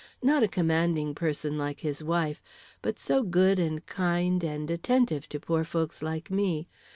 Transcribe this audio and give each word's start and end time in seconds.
"Not 0.23 0.41
a 0.41 0.47
commanding 0.47 1.13
person, 1.13 1.59
like 1.59 1.81
his 1.81 2.03
wife, 2.03 2.41
but 2.81 2.97
so 2.97 3.21
good 3.21 3.59
and 3.59 3.85
kind 3.85 4.43
and 4.43 4.71
attentive 4.71 5.29
to 5.29 5.39
poor 5.39 5.63
folks 5.63 6.01
like 6.01 6.31
me. 6.31 6.67